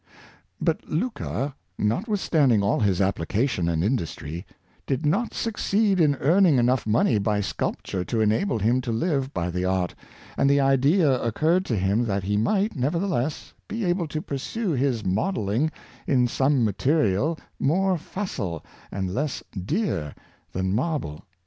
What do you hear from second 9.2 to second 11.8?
by the art, and the idea occurred to